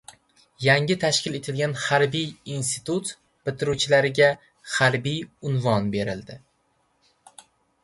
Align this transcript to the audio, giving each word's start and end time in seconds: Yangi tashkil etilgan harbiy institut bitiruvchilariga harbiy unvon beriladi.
Yangi 0.67 0.95
tashkil 1.01 1.35
etilgan 1.39 1.75
harbiy 1.83 2.31
institut 2.55 3.13
bitiruvchilariga 3.51 4.31
harbiy 4.79 5.23
unvon 5.51 5.93
beriladi. 5.97 6.41